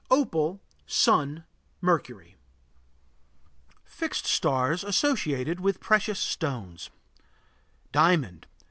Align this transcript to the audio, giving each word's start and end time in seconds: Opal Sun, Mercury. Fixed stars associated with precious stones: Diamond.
Opal 0.09 0.59
Sun, 0.87 1.43
Mercury. 1.79 2.35
Fixed 3.85 4.25
stars 4.25 4.83
associated 4.83 5.59
with 5.59 5.79
precious 5.79 6.17
stones: 6.17 6.89
Diamond. 7.91 8.47